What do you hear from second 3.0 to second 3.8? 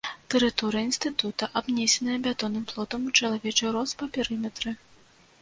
у чалавечы